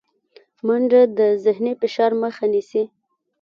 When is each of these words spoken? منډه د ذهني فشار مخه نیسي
منډه 0.65 1.01
د 1.17 1.19
ذهني 1.43 1.73
فشار 1.81 2.11
مخه 2.21 2.45
نیسي 2.53 2.83